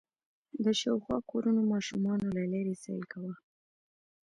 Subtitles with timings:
[0.63, 3.33] د شاوخوا کورونو ماشومانو له لېرې سيل کوه.